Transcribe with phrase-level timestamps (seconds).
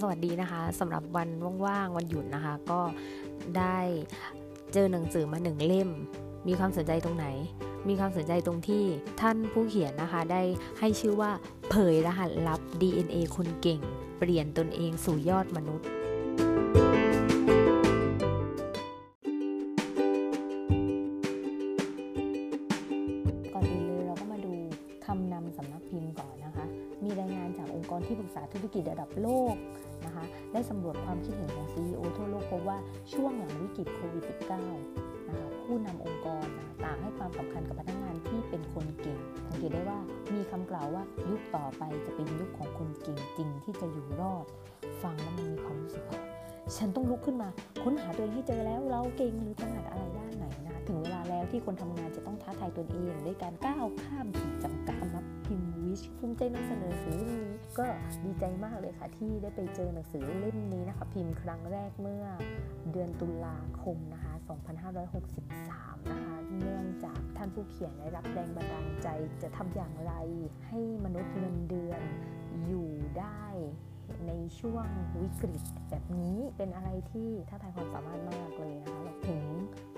[0.00, 1.28] สวัสดีนะคะสำหรับวัน
[1.64, 2.80] ว่างๆวันหยุดนะคะ ก็
[3.58, 3.78] ได้
[4.72, 5.90] เจอหนังสือมาหนึ่งเล่ม
[6.46, 7.26] มีความสนใจตรงไหน
[7.88, 8.84] มีความสนใจตรงที่
[9.20, 10.42] ท่านผู้เขียนนะคะได้
[10.78, 11.30] ให้ชื่อว่า
[11.70, 13.80] เผยรหัสลับ DNA คนเก่ง
[14.18, 15.86] เปลี่ยนตนเองสู่ยอดมนุษย์
[23.52, 24.52] ก่อนอื่นเลยเราก็มาดู
[25.06, 26.64] คำนำสำนักพิมพ์ก่อนนะคะ
[27.04, 29.54] มีรายงานจากองค์กรที่ปรึกษาธุรกิจระดับโลก
[30.52, 32.78] ได้สำรวจความคิดเห็นของ CEO ทั่วโลกพบว่า
[33.12, 39.98] ช่วงหลังวิกฤตโควิด -19 นะคะผู้นำองค์กรนะต่างให้ความสำคัญกับพนักงานที่เป็นคนเก่งสังเกตได้ว่า
[40.34, 44.44] มีคำกล่าวว่ายุคต่อไปจะเป็นยุคของคนเก่งจริงที่จะอยู่รอด
[45.02, 46.20] ฟังแล้วมันมีความรู้สึกว่า
[46.76, 47.48] ฉันต้องลุกขึ้นมา
[47.82, 54.95] ค้นหาตัวเองให้เจอแล้วเราเก่งหรือถนัดอะไรด้านไหนนะถึงเวลาแล้วที่คนทำงานจะต้องท้าทายตนเองด้วยการก้าวข้ามขีดจำกัด
[56.18, 57.84] ภูมิใจนำเสนอหนังสือเล่มนี้ก็
[58.24, 62.24] ดีใจมากเลยค่ะ ที่ได้ไปเจอหนังสือเล่มนี้นะคะ พิมพ์ครั้งแรกเมื่อ
[62.92, 64.32] เดือนตุลาคมนะคะ
[65.22, 69.08] 2563 นะคะ เนื่องจากท่านผู้เขียนได้รับแรงบันดาลใจ
[69.42, 70.12] จะทำอย่างไร
[70.68, 72.02] ให้มนุษย์เงินเดือน
[72.66, 73.46] อยู่ได้
[74.26, 74.86] ในช่วง
[75.20, 79.42] วิกฤตแบบนี้เป็นอะไรที่ท้าทายความสามารถมากเลยนะคะถึง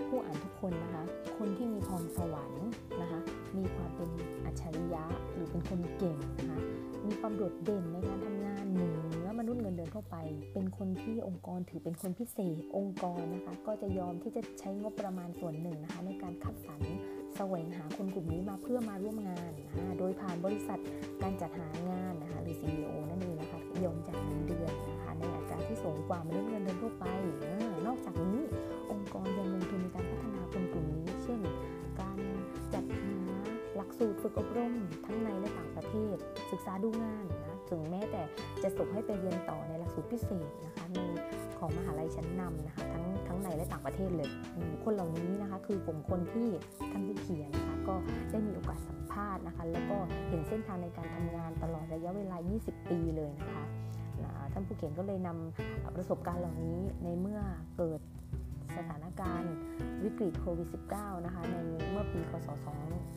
[0.08, 1.04] ผู้อ่านทุกคนนะคะ
[1.38, 2.68] คนที่มีพรสวรรค์
[3.00, 3.20] นะคะ
[3.56, 4.10] มีความเป็น
[4.44, 6.60] อัจฉริยะหรือเป็นคนเก่งนะคะ
[7.06, 8.90] มีความโดดเด่นในการทำงานเหนื
[9.24, 10.16] อมนุษย์เงินเดือนทั่วไป
[10.52, 16.80] เป็นคนที่องค์กรถือเป็นคนพิเศษ องค์กรนะคะ ก็จะยอมที่จะใช้งบประมาณส่วนหนึ่งนะคะ ในการคัดสรร
[17.36, 20.80] แสวงหาคนกลุ่มนี้มาเพื่อมาร่วมงานนะคะโดยผ่านบริษัท
[21.22, 27.04] การจัดหางานนะคะหรือ CEO นั่นเองนะคะยอมจ่ายเงินเดือนนะคะในอัตราที่สูงกว่ามนุษย์เงินเดือนทั่วไป
[27.86, 28.38] นอกจากนี้
[28.90, 30.27] องค์กรยังลงทุนในการพัฒนา
[33.98, 34.74] สูตรฝึกอบรม
[35.06, 36.16] ทั้งในและต่างประเทศ
[36.50, 38.22] ศึกษาดูงานนะถึงแม้แต่
[38.62, 40.98] จะส่งให้ไปเรียนต่อในหลักสูตรพิเศษนะคะใน
[41.58, 44.30] ของมหาลัยชั้นนำนะคะทั้งทั้งในและต่างประเทศเลย
[44.84, 46.48] คนเหล่านี้นะคะคือกลุ่มคนที่
[46.92, 47.94] ท่านผู้เขียนนะคะก็
[48.30, 53.64] ได้มีโอกาสสัมภาษณ์นะคะแล้วก็เห็นเส้นทางในการทำงานตลอดระยะเวลา 20 ปีเลยนะคะ
[54.52, 57.40] ท่านผู้เขียนก็เลยนำประสบการณ์เหล่านี้ในเมื่อ
[57.76, 58.00] เกิด
[58.76, 59.54] สถาน การณ์
[60.04, 61.56] วิกฤตโควิด -19 นะคะใน
[61.92, 62.48] เมื่อปีคศ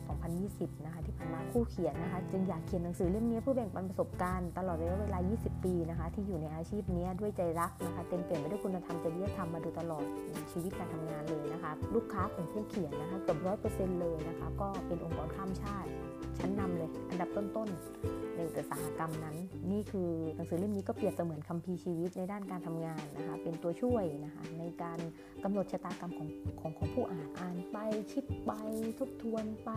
[0.08, 10.04] 2020นะคะที่ผ่านมาผู้เขียนนะคะจึงอยากเขียนหนังสือเล่มนี้เพื่อแบ่งปันประสบการณ์ตลอดระยะเวลา 20 ปีนะคะที่อยู่ในอาชีพนี้ด้วยใจรักนะคะเต็มเปี่ยมไปด้วยคุณธรรมจริยธรรมมาโดยตลอด
[10.52, 15.90] ชีวิตการทำงานเลยนะคะลูกค้าของผู้เขียนนะคะเกือบร้อยเปอร์เซ็นต์เลยนะคะก็เป็นองค์กรข้ามชาติ
[16.38, 19.36] ชั้นนำเลย อันดับต้นๆในอุตสาหกรรมนั้น
[19.70, 24.98] นี่คือหนังสือเล่มนี้ก็เปรียบเสมือนคัมภีร์ชีวิตในด้านการทำงานนะคะเป็นตัวช่วยนะคะในการ
[25.44, 26.28] กำหนดชะตากรรมของ
[26.60, 27.76] ของของผู้อ่านอ่านไป
[28.12, 28.52] คิดไป
[28.98, 29.70] ทบทวนไป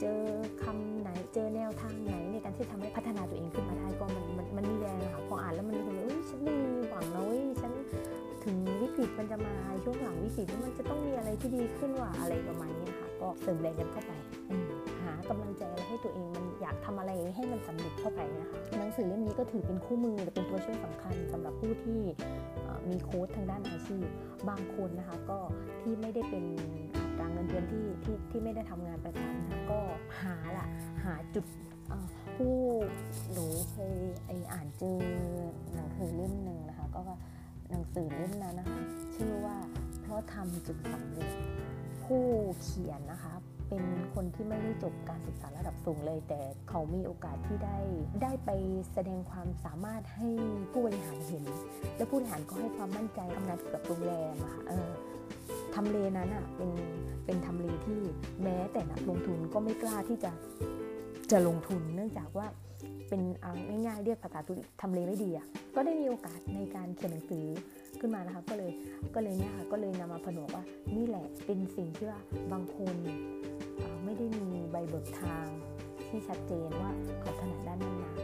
[0.00, 0.22] เจอ
[0.62, 7.72] คำไหนเจอแนวทางไหนในการที่ทำให้พัฒนาตัวเองขึ้นมาได้ก็มันมันมันมีแรงค่ะพออ่านแล้วมันรู้สึกว่าเอ้ยฉันไม่มีหวังแล้วเว้ยฉัน
[8.44, 9.54] ถึงวิกฤตมันจะมา
[9.84, 14.12] ช่วงหลังวิกฤตมันจะต้องมีอะไรที่ดีขึ้นว่าอะไรประมาณนี้ค่ะ ก็เสริมแรงกันเข้าไป
[15.02, 22.00] หากำลังใจอะไรให้ตัวเองมันอยากทำอะไรให้มันสำเร็จเข้าไปนะคะหนังสือเล่มนี้ก็ถือเป็นคู่มือและเป็นตัวช่วยสำคัญสำหรับผู้ที่
[22.90, 24.06] มีโค้ดทางด้านอาชีพ
[24.48, 25.38] บางคนนะคะก็
[25.80, 26.44] ที่ไม่ได้เป็น
[27.20, 29.80] การเงินเดือนที่ที่ที่ไม่ได้ทำงานประจำนะก็
[30.20, 30.66] หาละ
[31.04, 31.46] หาจุด
[32.36, 32.56] ผู้
[33.32, 34.98] หนูเคยไออ่านเจอ
[35.74, 37.16] หนังสือเล่มหนึ่งนะคะก็ว่า
[37.70, 38.80] หนังสือเล่มนั้นนะคะ
[39.14, 39.56] ชื่อว่า
[40.02, 41.32] เพราะทำจึงสำเร็จ
[42.04, 42.24] ผู้
[42.62, 43.34] เขียนนะคะ
[43.72, 47.78] เป็นคนที่ไม่ได้จบการศึกษาระดับสูงเลย แต่เขามีโอกาสที่ได้
[48.22, 48.50] ได้ไป
[48.92, 50.28] แสดงความสามารถให้
[50.72, 51.44] ผู้บริหารเห็น
[51.96, 54.62] และผู้บริหารก็ให้ความมั่นใจทำงานเกี่ยวกับโรงแรมอะค่ะ
[55.74, 56.70] ทำเลนั้นอะเป็น
[57.24, 58.00] เป็นทำเลที่
[58.42, 60.32] แม้แต่นักลงทุนก็ไม่กล้าที่จะ
[61.30, 62.46] จะลงทุนเนื่องจากว่า
[63.12, 63.28] เป็น
[63.86, 67.46] ง่ายๆเรียกภาษาธุรกิทำเลไม่ดีอะก็ได้มีโอกาสในการเขียนหนังสือ
[68.00, 68.72] ขึ้นมานะคะก็เลย
[69.14, 70.64] ก็เลยเนี่ยค่ะก็เลยนำมาผนวกว่า
[70.96, 72.20] นี่แหละเป็นสิ่งที่ว่า
[72.52, 72.96] บางคน
[74.04, 75.46] ไม่ได้มีใบเบิกทาง
[76.08, 76.90] ที่ชัดเจนว่า
[77.20, 78.14] เขาถนัดด้านนั้นนะ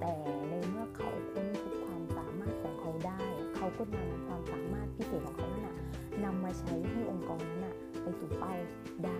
[0.00, 0.12] แต่
[0.48, 3.20] ในเมื่อเขาค้นพบความสามารถของเขาได้
[3.56, 5.76] เขาก็นำความสามารถพิเศษของเขานั้นนะ
[6.24, 8.54] นำมาใช้ให้องค์กรนั้นนะไปสู่เป้า
[9.04, 9.18] ได้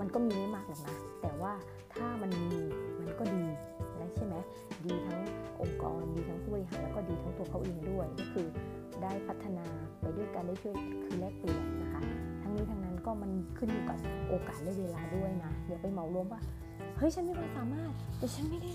[0.00, 1.52] มันก็มีไม่มากหรอกนะแต่ว่า
[1.94, 2.60] ถ้ามันมี
[2.98, 3.44] มันก็ดี
[4.16, 4.36] ใช่ไหม
[4.84, 5.20] ดีทั้ง
[5.60, 8.46] องค์กรดีทั้งผู้บริหารแล้วก็ดีทั้งตัวเขาเองด้วย ก็คือ
[9.02, 9.66] ได้พัฒนา
[10.00, 10.74] ไปด้วยกันได้ช่วย
[11.04, 12.02] คือแลกเปลี่ยนนะคะ
[12.42, 16.40] ทั้งนี้ทั้งนั้นก็มันขึ้นอยู่กับโอกาสและเวลาด้วยนะอย่าไปเหมารวมว่า
[16.98, 18.72] เฮ้ยฉันมีความสามารถแต่ฉันไม่ได้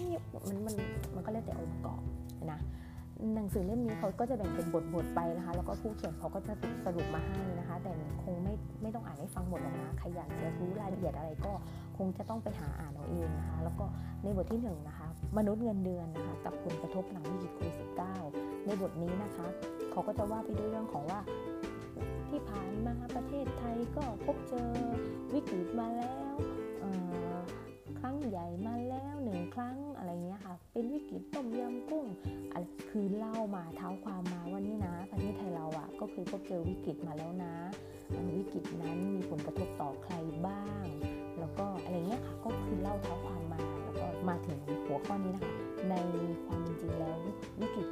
[0.47, 0.75] มันมัน
[1.15, 2.01] มันก็แล้วแต่องค์ประกอบ
[2.51, 2.59] นะ
[3.35, 6.53] หนังสือเล่มนี้เขาก็จะแบ่งเป็นบทบทไปนะคะ แล้วก็ผู้เขียนเขาก็จะ
[6.85, 7.91] สรุปมาให้นะคะ แต่
[8.23, 8.35] คง
[8.83, 11.53] ไม่ต้องอ่านให้ฟังหมดหรอกนะใครอยากจะรู้รายละเอียดอะไรก็
[11.97, 13.85] คงจะต้องไปหาอ่านเอาเองนะคะ แล้วก็
[14.23, 15.07] ในบทที่1นนะคะ
[15.37, 17.85] มนุษย์เงินเดือนนะคะกับผลกระทบหลังวิกฤตโควิดสิ
[18.65, 19.47] ในบทนี้นะคะ
[19.91, 21.19] เขาก็จะว่าไปด้วยเรื่องของว่า
[22.29, 24.69] ที่ผ่านมาประเทศไทยก็พบเจอ
[25.33, 26.35] วิกฤตมาแล้ว
[28.03, 32.05] รั้งใหญ่มาแล้วหนึ่งครั้งอะไรเงี้ยค่ะเป็นวิกฤตต้มยำกุ้ง
[32.51, 37.53] อะไรคือเล่ามาเท้าความมาว่านี่นะประเทศไทยเราอะ่ะก็เคยพบเจอวิกฤตมาแล้วนะ
[38.37, 40.15] วิกฤตนั้นมีผลกระทบต่อใคร
[40.47, 40.85] บ้าง
[41.39, 45.53] แล้วก็อะไรเงี้ยค่ะก็คือเล่าเท้าความมาแล้วก็มาถึงหัวข้อนี้นะคะ
[45.89, 45.93] ใน
[46.45, 47.17] ความจริงแล้ว
[47.59, 47.87] วิกฤต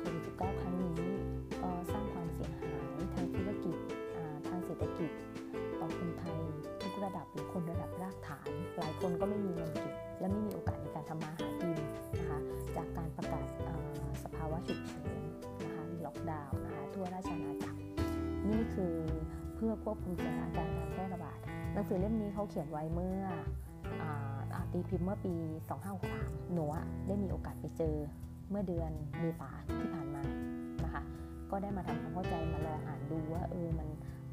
[19.94, 21.38] ควบคุมสถานการณ์การแพร่ระบาด
[21.74, 23.26] หนังสือเล่มนี้เขาเขียนไว้เมื่อ
[24.72, 25.36] ตีพิมพ์เมื่อปี
[25.94, 26.64] 2563 หนู
[27.08, 27.96] ได้มีโอกาสไปเจอ
[28.50, 29.50] เมื่อเดือนเมษา
[29.80, 30.24] ที่ผ่านมา
[30.84, 31.04] นะคะ
[31.52, 33.88] ก็ได้มาทำความเข้าใจมาลองอ่านดูว่าเออมัน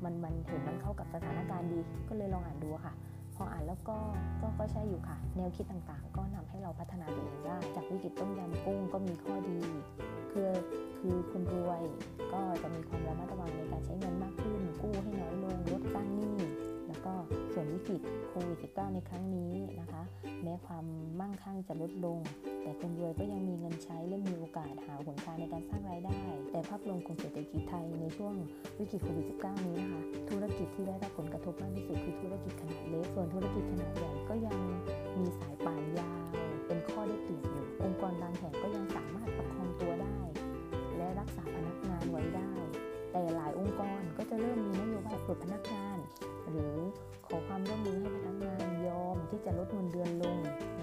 [0.04, 1.78] มันมันเห็นมันเข้ากับสถานการณ์ดี
[2.08, 2.94] ก็เลยลองอ่านดูค่ะ
[3.38, 3.96] พออ่านแล้วก็
[4.40, 9.60] ก็ก็ใช่อยู่ค่ะ แนวคิดต่างๆ ก็นำให้เราพัฒนาตัวเองได้ จากวิกฤตต้มยำกุ้งก็มีข้อดี
[10.32, 10.50] คือ
[10.98, 11.82] คือคนรวย
[12.32, 16.36] ก็จะมีความระมัดระวังในการใช้เงินมากขึ้น กู้ให้น้อยลงลดสร้างหนี้
[16.98, 17.18] แล้วก็
[17.52, 20.02] ส่วนวิกฤตโควิด -19 ในครั้งนี้นะคะ
[20.42, 20.84] แม้ความ
[21.20, 22.18] มั่งคั่งจะลดลง
[22.62, 28.34] แต่คนรวยก็ยังมีเงินใช้และมีโอกาสหาหนทางในการสร้างรายได้ แต่ภาพรวมของเศรษฐกิจไทยในช่วง
[28.78, 34.58] วิกฤตโควิด -19 นี้นะคะ ธุรกิจที่ได้รับผลกระทบมากที่สุดคือธุรกิจขนาดเล็ก ส่วนธุรกิจขนาดใหญ่ก็ยัง
[35.18, 36.26] มีสายป่านยาว
[36.66, 40.18] เป็นข้อได้เปรียบอยู่ องค์กรบางแห่งก็ยังสามารถประคองตัวได้
[40.96, 42.52] และรักษาพนักงานไว้ได้
[43.12, 45.87] แต่หลายองค์กรก็จะเริ่มมีนโยบายปลดพนักงาน
[46.50, 46.76] หรือ
[47.26, 50.36] ขอความร่วมมือให้พนักงานยอมที่จะลดเงินเดือนลง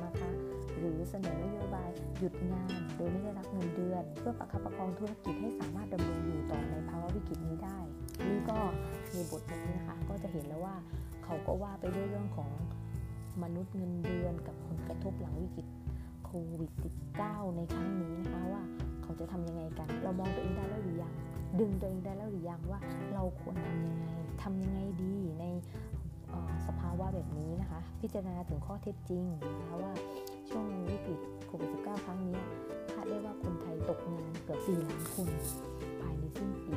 [0.06, 0.30] นะคะ
[0.78, 1.90] หรือเสนอนโยบาย
[2.20, 7.80] หยุดงานโดยไม่ได้รับเงินเดือน เพื่อประคับประคองธุรกิจให้สามารถดำรงอยู่ต่อในภาวะวิกฤตนี้ได้
[8.28, 8.60] นี่ก็
[9.14, 10.76] ในบทนี้นะคะก็จะเห็นแล้วว่า
[11.24, 12.52] เขาก็ว่าไปด้วยเรื่องของ
[13.44, 15.68] มนุษย์เงินเดือนกับผลกระทบหลังวิกฤต
[16.26, 16.72] โควิด
[17.14, 18.64] -19 ในครั้งนี้นะคะว่า
[19.04, 21.14] เขาจะทำยังไงกัน เรามองตัวเองได้แล้วหรือยัง
[21.60, 22.80] ดึงตัวเองได้แล้วหรือยังว่า
[23.13, 24.07] เราควรทำยังไง
[24.44, 25.46] ทำยังไงดีใน
[26.68, 29.24] สภาวะแบบนี้นะคะ พิจารณาถึงข้อเท็จจริง
[29.60, 29.94] นะคะว่า
[30.50, 32.38] ช่วงวิกฤตโควิด -19 ครั้งนี้
[32.94, 35.30] คาดได้ว่าคนไทยตกงานเกือบ 4 ล้านคน
[36.02, 36.74] ภายในสิ้นปี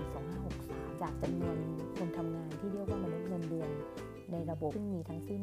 [0.49, 1.57] 2563 จากจำนวน
[1.97, 3.71] คนทำงานที่เรียกว่ามนุษย์เงินเดือน
[4.33, 5.43] ในระบบซึ่งมีทั้งสิ้น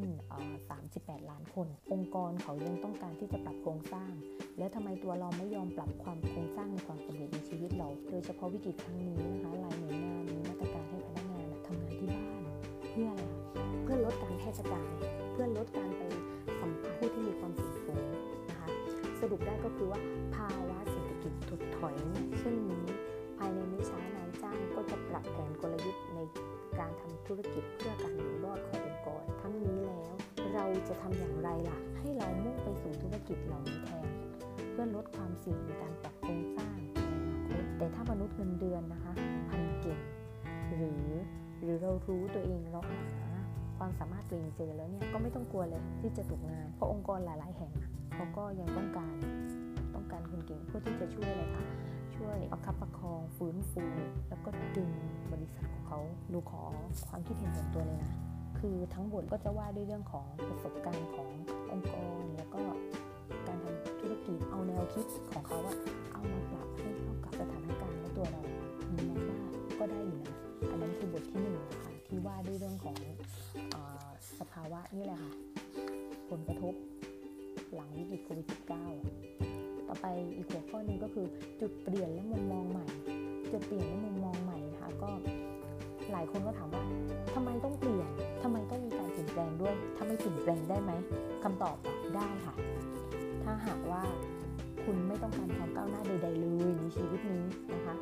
[0.65, 4.11] 38 ล้านคน องค์กรเขายังต้องการที่จะปรับโครงสร้าง
[4.57, 12.43] แล้วทำไมตัวเราไม่ยอมปรับความโครงสร้างในความสำเร็จในชีวิตเรา โดยเฉพาะวิกฤตครั้งนี้นะคะหลายหน่วยงานมีมาตรการให้พนักงานทำงานที่บ้าน
[12.91, 13.23] เพื่ออะไร
[13.83, 14.91] เพื่อลดการแพร่กระจาย
[15.31, 16.01] เพื่อลดการไป
[16.59, 18.05] สัมผัสผู้ที่มีความเสี่ยงสูง
[18.49, 18.67] นะคะ
[19.19, 19.99] สรุปได้ก็คือว่า
[20.35, 21.95] ภาวะเศรษฐกิจถดถอย
[22.39, 22.55] เช่น
[30.89, 34.07] จะทำอย่างไรล่ะ ให้เรามุ่งไปสู่ธุรกิจเหล่านี้แทน
[34.71, 39.13] เพื่อลดความเสี่ยงในการปรับโครงสร้างในอนาคตแต่ถ้ามนุษย์เงินเดือนนะคะ
[39.49, 39.99] พันเก่ง
[40.75, 41.05] หรือ
[41.63, 43.01] หรือเรารู้ตัวเองเราหา
[43.77, 47.71] ความสามารถตัวเองเจอแล้วเนี่ยก็ไม่ต้องกลัวเลยที่จะตกงาน เพราะองค์กรหลาย ๆ แห่ง
[48.13, 49.15] เขาก็ยังต้องการ
[49.95, 51.65] ต้องการคนเก่งเพื่อที่จะช่วยอะไรคะ
[52.15, 53.83] ช่วยประคับประคองฟื้นฟู
[54.29, 54.89] แล้วก็ดึง
[55.31, 55.99] บริษัทของเขา
[56.33, 56.61] ดูขอ
[57.09, 58.13] ความคิดเห็นส่วนตัวเลยนะ
[58.69, 61.29] คือทั้งบทก็จะว่าด้วยเรื่องของประสบการณ์ของ
[61.71, 62.61] องค์กร แล้วก็
[63.47, 65.75] การทำธุรกิจเอาแนวคิดของเขาว่า
[66.13, 68.41] เอามาปรับให้เข้ากับสถานการณ์และตัวเรา
[68.93, 69.39] มีมองว่า
[69.79, 70.35] ก็ได้อยู่นะ
[70.69, 72.97] อันนั้นคือบทที่หนึ่งนะคะที่ว่าด้วยเรื่องของ
[73.73, 73.75] อ
[74.39, 75.31] สภาวะนี่แหละค่ะ
[76.29, 76.73] ผลกระทบ
[77.73, 78.47] หลังวิกฤตโควิด
[79.13, 80.05] -19 ต่อไป
[80.35, 81.25] อีกหัวข้อหนึ่งก็คือ
[81.61, 82.85] จุดเปลี่ยนและมุมมองใหม่
[83.51, 85.11] จุดเปลี่ยนและมุมมองใหม่นะคะก็
[86.11, 86.83] หลายคนก็ถามว่า
[87.33, 88.09] ทำไมต้องเปลี่ยน
[88.43, 90.91] ทำไมต้องมีการเปลี่ยนแปลงด้วย ถ้าไม่เปลี่ยนแปลงได้ไหม
[91.43, 91.77] คำตอบ
[92.15, 92.55] ได้ค่ะ
[93.43, 94.01] ถ้าหากว่า
[94.83, 97.95] คุณไม่ต้องการความก้าวหน้าใด ๆ เลยในชีวิตนี้นะคะ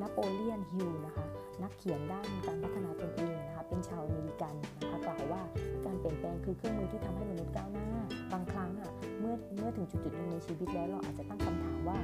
[0.00, 1.24] นโปเลียนฮิลนะคะ
[1.62, 5.42] นักเขียนด้านการพัฒนาตนเองนะคะ เป็นชาวอเมริกันนะคะกล่าวว่า
[5.86, 7.88] การเปลี่ยนแปลงคือเครื่องมือที่ทำให้มนุษย์ก้าวหน้า
[8.32, 11.98] บางครั้งอะเมื่อเมื่อถึงจุดจุดหนึ่งในชีวิตแล้วเราอาจจะตั้งคำถามว่า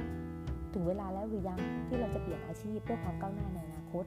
[0.73, 4.05] ถึงเวลาแล้วหรือยังที่เราจะเปลี่ยนอาชีพเพื่อความก้าวหน้าในอนาคต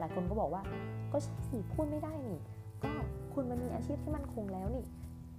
[0.00, 0.62] หลายคนก็บอกว่า
[1.12, 2.38] ก็ใช่สิพูดไม่ได้นี่
[2.82, 2.90] ก็
[3.34, 4.84] คุณมันมีอาชีพที่มันคงแล้วนี่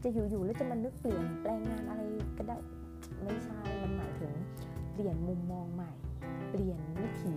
[0.04, 2.02] จะอยู่ๆแล้วจะมานึกเปลี่ยนแปลงงานอะไร
[2.38, 2.58] ก็ได้
[3.24, 4.34] ไม่ใช่ มันหมายถึง
[4.94, 5.92] เปลี่ยนมุมมองใหม่
[6.50, 7.36] เปลี่ยนวิถี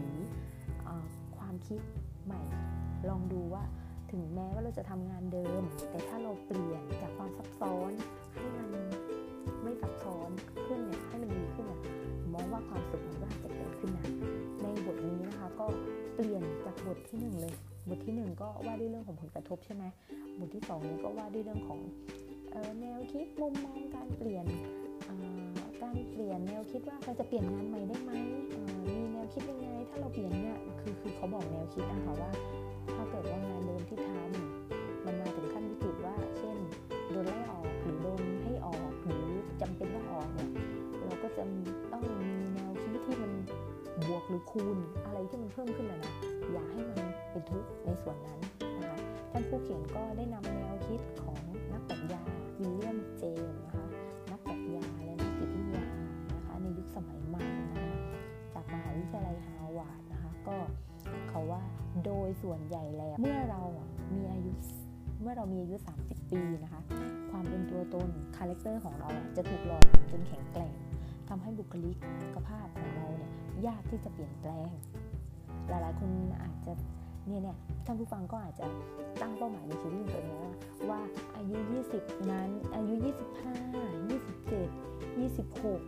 [1.37, 1.81] ความคิด
[2.25, 2.41] ใหม่
[3.09, 3.63] ลองดูว่า
[4.11, 7.91] ถึงแม้ว่าเราจะทำงานเดิม แต่ถ้าเราเปลี่ยนจากความซับซ้อน
[8.35, 8.69] ให้มัน
[9.63, 10.31] ไม่ซซับซ้อน
[10.67, 11.81] ขึ้นเนี่ยให้มันดีขึ้นเนี่ย
[12.35, 14.07] มองว่าความสุขมันก็อาจจะเกิดขึ้นนะ
[14.63, 15.67] ในบทนี้นะคะก็
[16.15, 17.55] เปลี่ยนจากบทที่หนึ่งเลย
[17.89, 19.85] บทที่หนึ่งก็ว่าด้วยเรื่องของผลกระทบใช่ไหม
[20.39, 21.81] บทที่สองนี้ก็ว่าด้วยเรื่องของ
[22.55, 24.47] ออแนวคิดมุมมองการเปลี่ยน
[25.83, 28.13] การเปลี่ยนแนวคิดว่าเราจะเปลี่ยนงานใหม่ได้ไหม
[28.87, 32.31] มีแนวคิดยังไง ถ้าเราเปลี่ยนเนี่ยคือคือเขาบอกแนวคิดนะคะว่า
[32.95, 34.64] ถ้าเกิดว่างานเดิมที่ทำ
[44.27, 46.13] หรือคูณอะไรที่มันเพิ่มขึ้นนะนะ
[46.53, 46.97] อย่าให้มัน
[47.31, 48.41] เป็นทุกข์ในส่วนนั้น
[48.81, 48.99] นะคะ
[49.31, 51.39] ท่านผู้เขียนก็ได้นำแนวคิดของ
[51.73, 52.23] นักปรัชญา
[52.61, 53.87] วิลเลียมเจมส์นะคะ
[54.31, 55.85] นักปรัชญาและนักจิตวิทยา
[56.35, 57.93] นะคะในยุคสมัยใหม่นะคะ
[58.55, 60.57] จากมหาวิทยาลัยฮาร์วาร์ดนะคะก็
[61.29, 61.63] เขาว่า
[62.05, 63.63] โดยส่วนใหญ่แล้วเมื่อเรา
[64.15, 64.53] มีอายุ
[65.21, 66.81] เมื่อเรามีอายุ 30 ปีนะคะ
[67.31, 70.75] ความเป็นตัวตน character ของเราจะถูกหล่อจนแข็งแกร่ง
[71.37, 71.93] ทำให้บุคลิ
[72.35, 73.31] กภาพของเราเนี่ย
[73.67, 74.71] ยากที่จะเปลี่ยนแปลง
[75.69, 76.11] หลายๆ คน
[76.43, 76.73] อาจจะ
[77.27, 78.67] เนี่ยเนี่ยท่านผู้ฟังก็อาจจะ
[79.21, 80.49] ตั้งเป้าหมายในชีวิตตัวเอง
[80.91, 81.01] ว่า
[81.37, 81.57] อายุ
[81.93, 82.95] 20 นั้นอายุ
[83.65, 83.65] 25
[84.09, 85.85] 27 26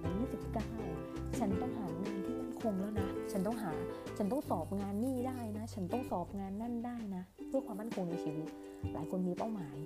[0.70, 3.72] 29 ฉันต้องหางานที่มั่นคงแล้วนะ ฉันต้องหา
[4.18, 8.48] ฉันต้องสอบงานนี่ได้นะ ฉันต้องสอบงานนั่นได้นะ เพื่อความมั่นคงในชีวิต
[8.92, 9.76] หลายคนมีเป้าหมาย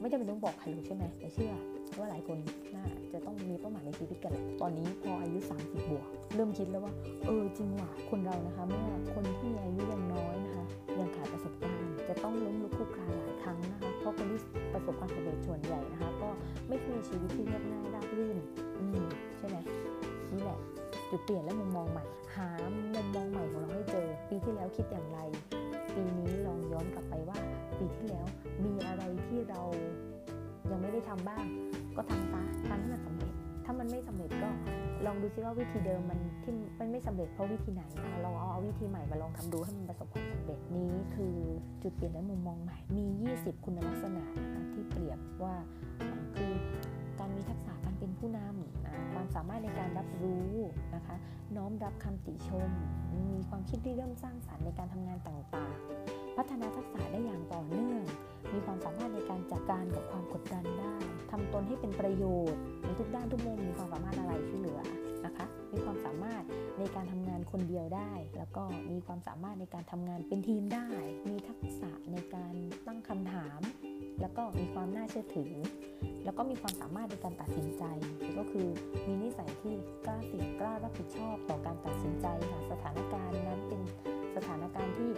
[0.00, 1.52] ไม่จำเป็นต้องบอกใครหรอกใช่ไหมแต่เชื่อ
[1.98, 2.38] ว่าหลายคน
[2.74, 6.92] น่าจะต้องมีเป้าหมายในชีวิตกันแหละ ตอนนี้พออายุ 30 บวก เริ่มคิดแล้วว่า
[7.26, 8.82] เออจริงว่ะคนเรานะคะ เมื่อ
[9.14, 10.64] คนที่มีอายุยังน้อยนะคะ
[11.00, 14.40] ยังขาดประสบการณ์ จะต้องล้มลุกคลุกคลานหลายครั้งนะคะ เพราะคนที่
[14.72, 16.28] ประสบความสำเร็จส่วนใหญ่นะคะ ก็
[16.68, 18.38] ไม่มีชีวิตที่เรียบง่ายราบรื่น
[18.78, 19.06] อืม
[19.38, 19.56] ใช่ไหม
[20.32, 20.58] นี่แหละ
[21.10, 22.04] จุดเปลี่ยนและมุมมองใหม่
[22.34, 22.48] หา
[22.94, 25.18] มุมมองใหม่ของเราให้เจอ ปีที่แล้วคิดอย่างไร
[25.94, 27.38] ปีนี้ลองย้อนกลับไปว่า
[27.78, 28.26] ปีที่แล้ว
[31.18, 31.46] ทำบ้าง
[31.96, 33.32] ก็ทำซะทำให้มันสำเร็จ
[33.64, 34.48] ถ้ามันไม่สำเร็จก็
[35.06, 41.36] ลองดูซิว่าวิธีเดิมมันที่มันไม่สำเร็จเพราะวิธีไหนนะคะลองเอาเอาวิธีใหม่มาลองทำดูให้มันประสบความสำเร็จนี้คือ
[41.82, 43.06] จุดเปลี่ยนและมุมมองใหม่ มี
[43.38, 45.54] 20 คุณลักษณะนะคะที่เปรียบว่า
[46.34, 46.52] คือ
[47.18, 50.52] การมีทักษะการเป็นผู้นำความสามารถในการรับรู้
[50.94, 51.16] นะคะ
[51.56, 52.68] น้อมรับคำติชม
[53.32, 58.02] มีความคิดที่เริ่มสร้างสรรค์ในการทำงานต่างๆ พัฒนาทักษะได้อย่างต่อเนื่อง
[58.52, 60.96] มีความสามารถในการจัดการกับความกดดันได้
[61.30, 64.80] ทำตนให้เป็นประโยชน์ ในทุกด้านทุกมุมมีความสามารถอะไรที่เหลือ
[65.24, 66.42] นะคะ มีความสามารถ
[66.78, 70.88] ในการทำงานคนเดียวได้ แล้วก็มีความสามารถในการทำงานเป็นทีมได้
[71.28, 72.54] มีทักษะในการ
[72.86, 73.60] ตั้งคำถาม
[74.20, 75.52] แล้วก็มีความน่าเชื่อถือ
[76.24, 77.84] แล้วก็มีความสามารถในการตัดสินใจ
[78.38, 78.68] ก็คือ
[79.06, 79.74] มีนิสัยที่
[80.06, 83.82] กล้าเสี่ยงกล้ารับผิดชอบต่อการตัดสินใจค่ะสถานการณ์นั้นเป็น
[84.36, 85.10] สถานการณ์ที่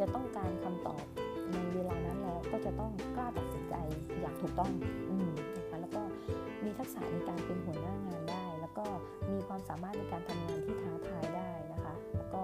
[0.00, 1.04] จะต้องการคำตอบ
[1.52, 3.74] ในเวลานั้นแล้วก็จะต้องกล้าตัดสินใจ
[4.20, 4.72] อย่างถูกต้อง
[5.08, 5.16] อื
[5.58, 6.02] นะคะแล้วก็
[6.64, 8.86] มีทักษะในการเป็นหัวหน้างานได้ แล้วก็
[9.32, 12.42] มีความสามารถในการทำงานที่ท้าทายได้นะคะ แล้วก็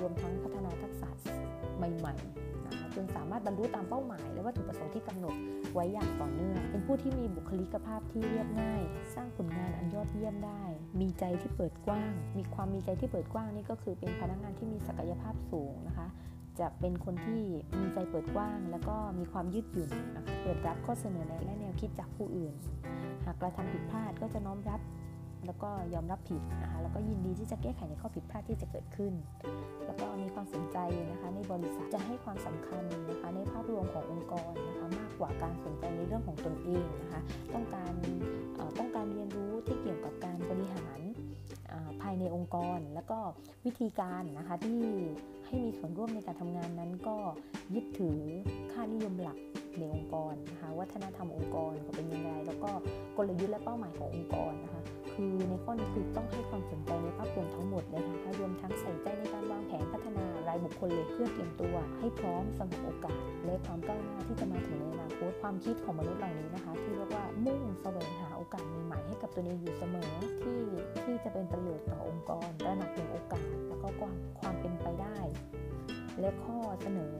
[0.00, 1.08] รวมทั้งพัฒนาทักษะ
[1.76, 5.36] ใหม่ๆนะคะจนสามารถบรรลุตามเป้าหมาย และวัตถุประสงค์ที่กำหนด
[5.74, 8.82] ไว้อย่างต่อเนื่อง เป็นผู้ที่มีบุคลิกภาพที่เรียบง่าย
[9.14, 10.62] สร้างผลงานอันยอดเยี่ยมได้
[11.00, 16.06] มีใจที่เปิดกว้าง มีความมีใจที่เปิดกว้างนี่ก็คือเป็นพนักงานที่มีศักยภาพสูงนะคะ
[16.60, 17.42] จะเป็นคนที่
[17.80, 22.54] มีใจเปิดกว้าง แล้วก็มีความยืดหยุ่นนะคะเปิดรับข้อเสนอแนะและแนวคิดจากผู้อื่น
[23.24, 24.80] หากกระทำผิดพลาดก็จะน้อมรับ
[25.46, 29.12] แล้วก็ยอมรับผิดนะคะแล้วก็ยินดีที่จะแก้ไขในข้อผิดพลาดที่จะเกิดขึ้น
[29.86, 30.78] แล้วก็มีความสนใจ
[31.10, 37.20] นะคะในบริษัทจะให้ความสำคัญนะคะในภาพรวมขององค์กรนะคะมากกว่าการสนใจในเรื่องของตนเองนะคะ
[37.54, 37.92] ต้องการ
[38.78, 39.28] ต้องการเรียน
[42.22, 43.18] ในองค์กร แล้วก็
[43.64, 44.82] วิธีการนะคะที่
[45.46, 47.16] ให้มีส่วนร่วมในการทำงานนั้นก็
[47.74, 48.20] ยึดถือ
[48.72, 49.38] ค่านิยมหลัก
[49.78, 52.70] ในองค์กรนะคะวัฒนธรรมองค์กรก็เป็นยังไงแล้วก็
[53.16, 54.82] กลยุทธ์และเป้าหมายขององค์กรนะคะ
[55.14, 70.60] คือในข้อนี้คือต้องให้ความสนใจในภาพรวมทั้งหมดเลยนะคะรวมทั้งใส่ใจในการวางแผนพัฒนารายบุคคลเลยเพื่อเตรียมตัว ให้พร้อมสำหรับโอกาส และความก้าวหน้าที่จะมาถึงในอนาคตความคิดของมนุษย์เหล่านี้นะคะ ที่เรียกว่ามุ่งแสวงหาโอกาสใหม่ๆให้กับตัวเองอยู่เสมอที่
[71.04, 75.18] ที่จะเป็นประโยชน์ต่อองค์กรระหนักถึงโอกาส แล้วก็ความความเป็นไปได้
[76.20, 77.14] และข้อเสนอ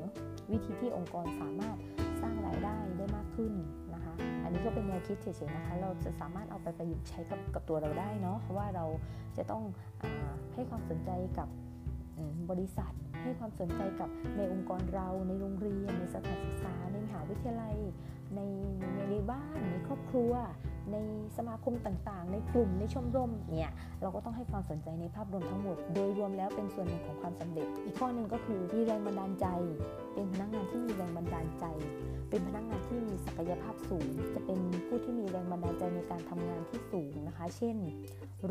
[0.51, 1.77] วิธีที่องค์กรสามารถ
[2.21, 3.53] สร้างรายได้ได้มากขึ้น
[4.65, 8.87] ก็เป็นแนวคิดเฉยๆนะคะ เราจะสามารถเอาไปประยุกต์ใช้กับกับตัวเราได้เนาะว่าเรา
[9.37, 9.63] จะต้อง
[10.03, 10.05] อ
[10.55, 11.49] ให้ความสนใจกับ
[12.51, 12.93] บริษัท
[13.23, 17.77] ให้ความสนใจกับในองค์กรเราในโรงเรียน ในสถานศึกษาในมหาวิทยาลัย
[18.35, 18.41] ใน
[19.11, 20.33] ในบ้านในครอบครัว
[20.91, 20.97] ใน
[21.37, 23.71] สมาคมต่างๆ ในกลุ่มในชมรมเนี่ย
[24.03, 29.47] เราก็ต้องให้ความสนใจในภาพรวมทั้งหมด โดยรวมแล้วเป็นส่วนหนึ่งของความสำเร็จ อีกข้อหนึ่งก็คือมีแรงบันดาลใจ
[30.15, 31.65] เป็นพนักงานที่มีแรงบันดาลใจ
[32.31, 37.77] เป็นพนักงานที่มีศักยภาพสูง จะเป็นผู้ที่มีแรงบันดาลใจในการทำงานที่สูงนะคะ เช่น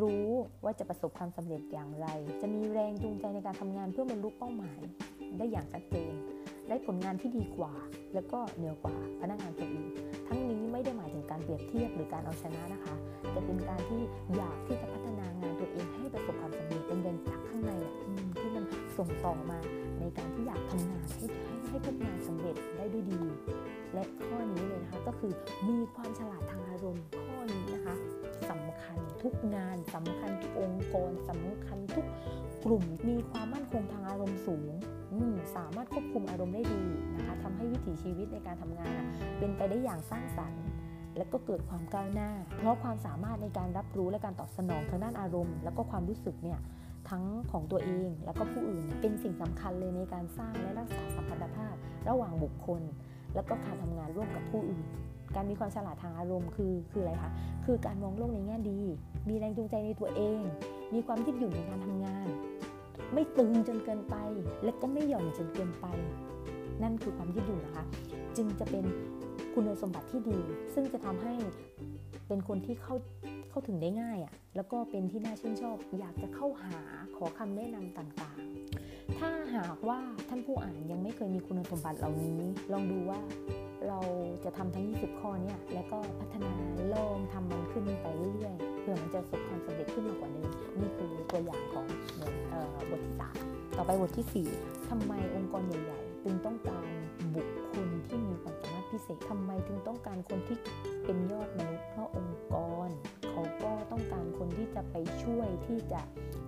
[0.02, 0.28] รู้
[0.64, 2.08] ว่าจะประสบความสำเร็จอย่างไร
[2.42, 4.80] จะมีแรงจูงใจในการทำงานเพื่อบรรลุเป้าหมาย
[5.38, 6.14] ได้อย่างชัดเจน
[6.68, 7.74] ได้ผลงานที่ดีกว่า
[8.14, 10.11] แล้วก็เหนือกว่าพนักงานคนอื่น
[11.54, 12.96] รเปรียบเทียบหรือการเอาชนะนะคะ
[13.32, 14.02] แต่เป็นการที่
[14.36, 17.72] อยากที่จะพัฒนางานตัวเองให้ประสบความสำเร็จเป็นแรงจากข้างใน
[18.40, 18.64] ที่มัน
[18.98, 19.60] ส่งต่อมา
[20.00, 23.22] ในการที่อยากทำงานให้ให้ให้ทุกงานสำเร็จได้ด้วยดี
[23.94, 25.34] และข้อนี้เลยนะคะก็คือ
[25.70, 27.96] มีความฉลาดทางอารมณ์ข้อนี้นะคะ
[28.50, 32.06] สำคัญทุกงานสำคัญทุกองค์กรสำคัญทุก
[32.66, 34.72] กลุ่มมีความมั่นคงทางอารมณ์สูง
[35.56, 36.84] สามารถควบคุมอารมณ์ได้ดี
[37.16, 39.02] นะคะทำให้วิถีชีวิตในการทำงาน
[39.40, 40.64] เป็นไปได้อย่างสร้างสรรค์
[41.18, 46.60] และก็เกิดความก้าวหน้า เพราะความสามารถในการรับรู้และการตอบสนองทางด้านอารมณ์ และก็ความรู้สึกเนี่ย
[47.10, 51.74] ทั้งของตัวเองและก็ผู้อื่นเป็นสิ่งสำคัญเลยในการสร้างและรักษาสัมพันธภาพ
[52.10, 52.82] ระหว่างบุคคล
[53.36, 54.86] และก็การทำงานร่วมกับผู้อื่น
[55.36, 57.32] การมีความฉลาดทางอารมณ์คือคืออะไรคะ
[57.66, 58.80] คือการมองโลกในแง่ดี
[59.30, 60.42] มีแรงจูงใจในตัวเอง
[60.94, 62.28] มีความยืดหยุ่นในการทำงาน
[63.14, 64.16] ไม่ตึงจนเกินไป
[64.64, 65.86] และก็ไม่หย่อนจนเกินไป
[66.84, 67.86] นั่นคือความยืดหยุ่นนะคะ
[68.38, 68.86] จึงจะเป็น
[69.54, 70.40] คุณสมบัติที่ดี
[70.74, 71.34] ซึ่งจะทำให้
[72.28, 72.96] เป็นคนที่เข้า
[73.50, 76.80] เข้าถึงได้ง่ายอะ่ะแล้วก็เป็นที่น่าชื่นชอบ อยากจะเข้าหา
[77.16, 82.40] ขอคำแนะนำต่างๆ ถ้าหากว่าท่านผู้อ่านยังไม่เคยมีคุณสมบัติเหล่านี้
[82.74, 83.20] ลองดูว่า
[83.88, 84.00] เรา
[84.44, 86.52] จะทำทั้ง 20 ข้อเนี่ยแล้วก็พัฒนา
[86.94, 91.86] ลองทำมันขึ้นไปเรื่อยๆเพื่อมันจะประสบความสำเร็จขึ้นมากกว่าเดิมนี่คือตัวอย่างของ
[92.90, 93.16] บทที่
[93.46, 96.90] 3ต่อไปบทที่ 4ทำไมองค์กรใหญ่ ๆ จึงต้องการ
[97.36, 100.58] บุคคลที่มีความสามารถ พิเศษทำไมถึงต้องการคนที่
[101.06, 102.56] เป็นยอดมนุษย์เพราะองค์ก
[102.88, 102.90] ร
[103.30, 106.02] เขาก็ต้องการคนที่จะไปช่วยที่จะ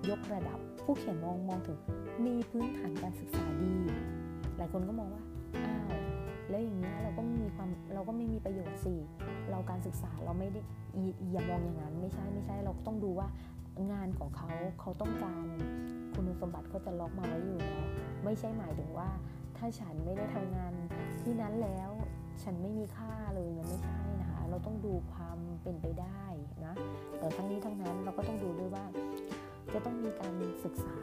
[0.10, 1.78] ยกระดับ ผู้เขียนมองมองถึง
[2.26, 3.76] มีพื้นฐานการศึกษาดี
[4.58, 5.24] หลายคนก็มองว่า
[5.66, 5.90] อ้าว
[6.50, 8.96] แล้วอย่างนี้เราก็มีความเราก็ไม่มีประโยชน์สิ
[9.52, 10.62] เราการศึกษาเราไม่ได้
[11.32, 13.28] อย่ามองอย่างนั้นไม่ใช่ไม่ใช่เราต้องดูว่า
[13.92, 15.46] งานของเขาเขาต้องการ
[16.14, 17.84] คุณสมบัติเขาจะล็อกมาไว้อยู่แล้ว
[18.24, 19.10] ไม่ใช่หมายถึงว่า
[19.58, 20.74] ถ้าฉันไม่ได้ทำงาน
[21.22, 21.90] ที่นั้นแล้ว
[22.44, 26.24] ฉันไม่มีค่าเลยมันไม่ใช่นะคะเราต้องดูความเป็นไปได้
[26.66, 26.74] นะ
[27.20, 28.86] แต่ทั้งนี้ทั้งนั้นเราก็ต้องดูด้วยว่า
[29.74, 30.98] จะต้องมีการศึกษา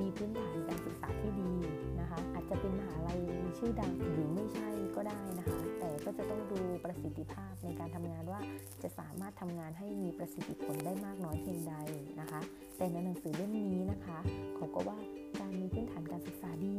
[0.00, 1.52] มีพื้นฐานการศึกษาที่ดี
[2.00, 3.20] นะคะ อาจจะเป็นมหาลัย
[3.58, 8.40] ชื่อดังหรือไม่ใช่ก็ได้นะคะ แต่ก็จะต้องดูประสิทธิภาพในการทำงานว่า
[8.82, 11.74] จะสามารถทำงานให้มีประสิทธิผลได้มากน้อยเพียงใด
[12.20, 12.40] นะคะ
[12.76, 14.18] แต่ในหนังสือเล่มนี้นะคะ
[14.56, 14.98] เขาก็ว่า
[15.40, 16.76] การมีพื้นฐานการศึกษาดี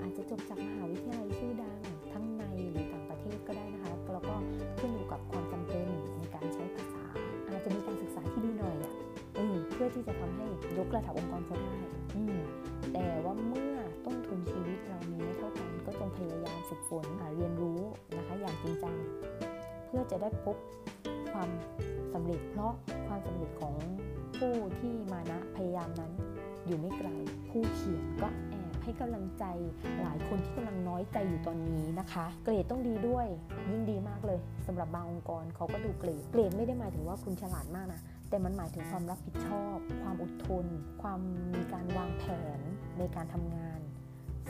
[0.00, 1.65] อาจจะจบจากมหาวิทยาลัยชื่อดัง
[3.46, 4.34] ก็ได้นะคะแล้วก็
[4.78, 5.86] ขึ้นอยู่กับความจำเป็น
[6.18, 7.02] ในการใช้ภาษา
[7.48, 8.94] อาจจะมีการศึกษาที่ดีหน่อยอะ
[9.72, 10.46] เพื่อที่จะทำให้
[10.78, 11.74] ยกระดับองค์กรเขาได้
[12.92, 17.06] แต่ว่าเมื่อต้นทุนชีวิตเรามีไม่เท่ากัน ก็จงพยายามฝึกฝน
[17.36, 17.80] เรียนรู้
[18.16, 18.94] นะคะ อย่างจริงจัง
[19.86, 20.56] เพื่อจะได้พบ
[21.32, 21.48] ความ
[22.12, 22.72] สำเร็จ เพราะ
[23.06, 23.74] ความสำเร็จของ
[24.38, 26.12] ผู้ที่มานะพยายามนั้น
[26.66, 27.08] อยู่ไม่ไกล
[27.48, 29.44] ผู้เขียนก็แให้กำลังใจ
[30.02, 33.26] หลายคนที่กำลังน้อยใจอยู่ตอนนี้นะคะ เกรดต้องดีด้วย
[33.70, 40.66] ยิ่งดีมากเลยสำหรับบางองค์กรเขาก็ดูเกรดเกรดไม่ได้หมายถึงว่าคุณฉลาดมากนะแต่มันหมายถึงความรับผิดชอบ ความอดทน
[41.02, 41.20] ความ
[41.54, 42.24] มีการวางแผ
[42.58, 42.60] น
[42.98, 43.80] ในการทำงาน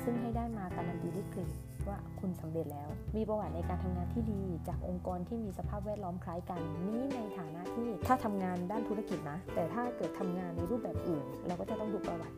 [0.03, 1.57] ซึ่งให้ได้มาการันตีด้วยเกรด
[1.88, 12.37] ว่าคุณสำเร็จแล้ว มีประวัติในการทำงานที่ดี จากองค์กรที่มีสภาพแวดล้อมคล้ายกัน นี้ในฐานะที่ถ้าทำงานด้านธุรกิจนะ แต่ถ้าเกิดทำงานในรูปแบบอื่น เราก็จะต้องดูประวัติ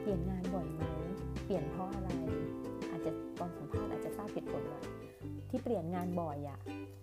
[0.00, 0.82] เปลี่ยนงานบ่อยไหม
[1.52, 2.08] ปลี่ยนเพราะอะไร
[2.90, 4.82] อาจจะตอนสัมภาษณ์อาจจะทราบเหตุผลว่า
[5.50, 6.58] ที่เปลี่ยนงานบ่อยอะ่ะ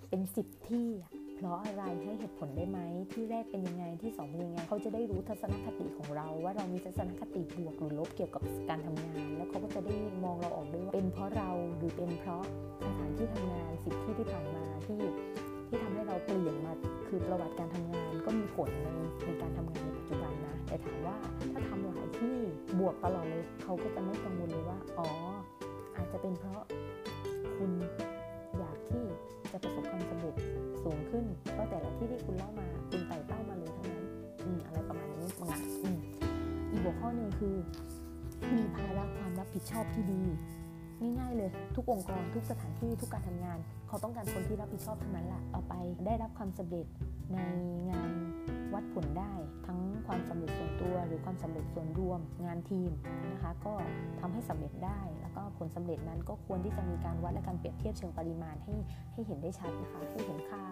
[0.09, 0.87] เป็นสิบที่
[1.35, 2.79] เพราะอะไรให้เหตุผลได้ไหม
[3.13, 12.43] ที่แรกเป็นยังไงที่2เป็นยังไงเขาจะได้รู้ทัศนคติของเรา ว่าเรามีทัศนคติบวกหรือลบเกี่ยวกับการทำงาน แล้วเขาก็จะได้มองเราออกด้วยว่าเป็นเพราะเราหรือเป็นเพราะ
[12.85, 15.01] สถานที่ทำงานสิบที่ที่ผ่านมาที่
[15.67, 16.73] ที่ทำให้เราเปลี่ยนมา
[17.07, 18.87] คือประวัติการทำงานก็มีผลใน
[19.25, 19.86] ในการทำงาน
[20.77, 21.17] แต่ถามว่า
[21.51, 22.35] ถ้าทำหลายที่
[22.79, 25.07] บวกตลอดเลยเขาก็จะไม่กังวลเลยว่าอ๋อ
[25.95, 26.63] อาจจะเป็นเพราะ
[27.57, 27.71] คุณ
[28.57, 29.03] อยากที่
[29.51, 30.35] จะประสบความสำเร็จ
[30.83, 34.05] สูงขึ้นเพราะแต่ละที่ที่คุณเล่ามาคุณไต่เต้ามาเลยทั้งนั้น
[34.45, 35.97] อืมอะไรประมาณนี้มังะอืม
[36.69, 37.55] อีกหัวข้อหนึ่งคือ
[38.55, 40.23] มีภาระความรับผิดชอบที่ดี
[41.19, 45.73] ง่ายๆเลยทุกองค์กรทุกสถานที่ทุกการทำงาน เขาต้องการคนที่รับผิดชอบเท่านั้นแหละต่อไป
[46.05, 46.85] ได้รับความสำเร็จ
[47.33, 47.39] ใน
[47.91, 48.11] งาน
[48.73, 49.33] วัดผลได้
[49.65, 52.91] ทั้ง ความสำเร็จส่วนตัว หรือความสำเร็จส่วนรวมงานทีม
[53.33, 53.73] นะคะก็
[54.19, 58.75] ทำให้สำเร็จได้ แล้วก็ผลสำเร็จนั้นก็ควรที่จะมีการวัดและการเปรียบเทียบเชิงปริมาณให้
[59.11, 60.63] ให้เห็นได้ชัดนะคะให้เห็นค่า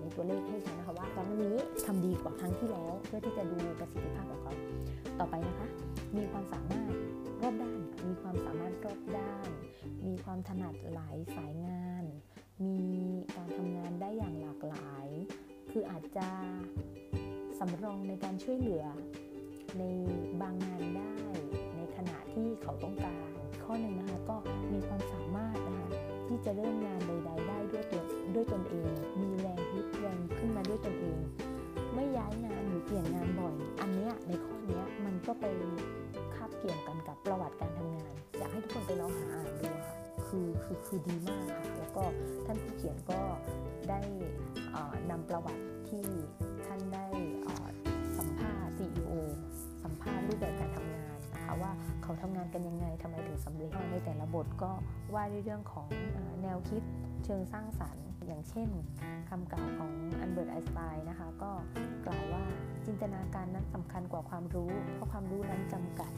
[0.00, 4.52] ในตัวเลขให้ชัดนะคะว่าครั้งนี้ทำดีกว่าครั้งที่แล้ว เพื่อที่จะดูประสิทธิภาพของเขา
[5.18, 5.68] ต่อไปนะคะ
[6.16, 6.92] มีความสามารถ
[7.42, 9.48] รอบด้าน มีความสามารถรอบด้าน
[10.06, 12.04] มีความถนัดหลายสายงาน
[12.64, 12.78] มี
[13.36, 15.06] การทำงานได้อย่างหลากหลาย
[15.70, 16.28] คืออาจจะ
[17.58, 18.84] สำรองในการช่วยเหลือ
[19.78, 19.82] ใน
[20.40, 21.14] บางงานได้
[21.76, 23.20] ในขณะที่เขาต้องการ
[23.64, 24.36] ข้อหนึ่งนะคะก็
[24.72, 25.88] มีความสามารถนะคะ
[26.26, 28.02] ที่จะเริ่มงานใด ๆ ได้ด้วยตัว
[28.34, 28.90] ด้วยตนเอง
[29.20, 31.18] มีแรงฮึดแรงขึ้นมาด้วยตนเอง
[31.94, 35.44] ไม่ย้ายงานหรือเปลี่ยนงานบ่อย อันเนี้ยในข้อเนี้ยมันก็ไป
[36.34, 42.04] คาบเกี่ยวกันกับประวัติการทำงาน อยากให้ทุกคนไปลองหาอ่านดูค่ะคือคือคือดีมากค่ะแล้วก็
[42.46, 43.20] ท่านผู้เขียนก็
[43.88, 44.00] ได้
[45.10, 45.62] นำประวัติ
[50.34, 54.70] รูปแบบการทำงานนะคะว่าเขาทำงานกันยังไงทำไมถึงสำเร็จในแต่ละบทก็
[55.14, 55.86] ว่าด้วยเรื่องของ
[56.42, 56.82] แนวคิด
[57.24, 58.68] เชิงสร้างสรรค์ อย่างเช่น
[59.30, 61.50] คำกล่าวของอันเบิร์ตไอน์สไตน์นะคะก็
[62.06, 62.44] กล่าวว่า
[62.86, 66.12] จินตนาการนั้นสำคัญกว่าความรู้ เพราะความรู้นั้นจำกัด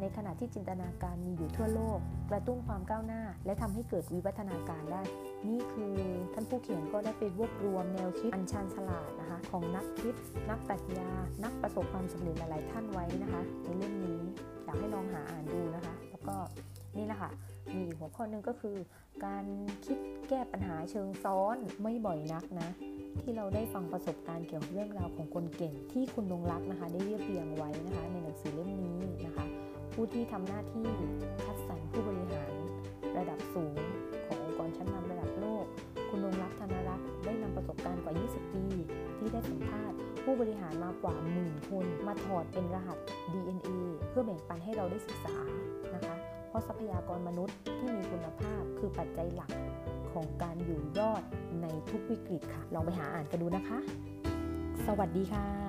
[0.00, 1.98] ในขณะที่จินตนาการมีอยู่ทั่วโลก
[2.30, 5.02] กระตุ้นความก้าวหน้า และทำให้เกิดวิวัฒนาการได้
[5.48, 5.94] นี่คือ
[6.34, 10.14] ท่านผู้เขียนก็ได้ไปรวบรวมแนวคิดอันชาญฉลาดนะคะ ของนักคิด
[10.50, 11.10] นักปรัชญา
[11.44, 14.20] นักประสบความสำเร็จหลาย ๆ ท่านไว้นะคะ ในเล่มนี้
[14.64, 16.34] อยากให้ลองหาอ่านดูนะคะ แล้วก็
[16.96, 17.30] นี่แหละค่ะ
[17.74, 18.76] มีอีกหัวข้อหนึ่งก็คือ
[19.24, 19.44] การ
[19.86, 22.68] คิดแก้ปัญหาเชิงซ้อนไม่บ่อยนักนะ
[23.20, 29.44] ที่เราได้ฟังประสบการณ์เกี่ยวกับเรื่องราวของคนเก่งที่คุณดงรักนะคะ ได้เรียบเรียงไว้นะคะ ในหนังสือเล่มนี้นะคะ
[29.92, 30.86] ผู้ที่ทำหน้าที่
[31.44, 32.52] คัดสรรผู้บริหาร
[33.18, 33.76] ระดับสูง
[34.26, 35.05] ขององค์กรชั้นนำ
[36.66, 38.64] นรักษ์ได้นำประสบการณ์กว่า 20 ปี
[39.18, 42.98] ที่ได้สัมภาษณ์ผู้บริหารมากว่าหมื่นคน มาถอดเป็นรหัส
[43.32, 43.70] DNA
[44.08, 45.36] เพื่อแบ่งปันให้เราได้ศึกษา
[45.94, 46.16] นะคะ
[46.48, 49.50] เพราะทรัพยากรมนุษย์ที่มีคุณภาพคือปัจจัยหลัก
[50.12, 51.22] ของการอยู่รอด
[51.62, 53.78] ในทุกวิกฤตค่ะ ลองไปหาอ่านกันดูนะคะ
[54.86, 55.65] สวัสดีค่ะ